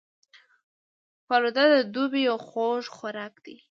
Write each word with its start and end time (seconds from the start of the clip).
فالوده 1.27 1.63
د 1.73 1.75
دوبي 1.93 2.21
یو 2.29 2.37
خوږ 2.47 2.83
خوراک 2.95 3.33
دی 3.45 3.55